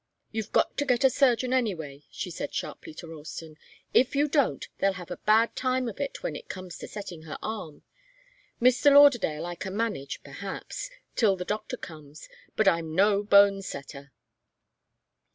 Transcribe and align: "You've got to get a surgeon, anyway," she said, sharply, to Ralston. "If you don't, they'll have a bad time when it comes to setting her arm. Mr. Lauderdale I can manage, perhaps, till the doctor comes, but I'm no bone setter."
"You've 0.31 0.51
got 0.51 0.77
to 0.77 0.83
get 0.85 1.03
a 1.03 1.11
surgeon, 1.11 1.53
anyway," 1.53 2.05
she 2.09 2.31
said, 2.31 2.51
sharply, 2.55 2.91
to 2.95 3.07
Ralston. 3.07 3.55
"If 3.93 4.15
you 4.15 4.27
don't, 4.27 4.67
they'll 4.79 4.93
have 4.93 5.11
a 5.11 5.17
bad 5.17 5.55
time 5.55 5.85
when 5.85 6.35
it 6.35 6.49
comes 6.49 6.79
to 6.79 6.87
setting 6.87 7.21
her 7.21 7.37
arm. 7.43 7.83
Mr. 8.59 8.91
Lauderdale 8.91 9.45
I 9.45 9.53
can 9.53 9.77
manage, 9.77 10.23
perhaps, 10.23 10.89
till 11.15 11.35
the 11.35 11.45
doctor 11.45 11.77
comes, 11.77 12.27
but 12.55 12.67
I'm 12.67 12.95
no 12.95 13.21
bone 13.21 13.61
setter." 13.61 14.11